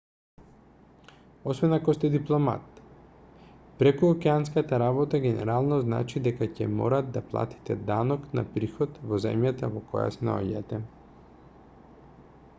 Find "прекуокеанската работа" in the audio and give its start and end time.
3.81-5.19